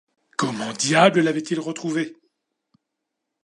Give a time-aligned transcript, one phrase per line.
[0.35, 2.15] Comment diable l’avaient-ils retrouvé?